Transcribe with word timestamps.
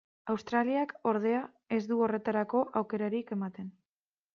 Australiak, 0.33 0.93
ordea, 1.11 1.43
ez 1.79 1.81
du 1.93 2.01
horretarako 2.07 2.67
aukerarik 2.83 3.35
ematen. 3.41 3.75